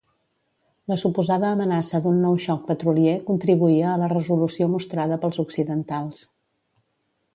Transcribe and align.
La 0.91 0.95
suposada 1.01 1.49
amenaça 1.57 1.99
d'un 2.05 2.17
nou 2.23 2.39
xoc 2.47 2.65
petrolier 2.69 3.13
contribuïa 3.27 3.91
a 3.93 3.99
la 4.05 4.09
resolució 4.15 4.73
mostrada 4.73 5.21
pels 5.27 5.39
occidentals. 5.45 6.25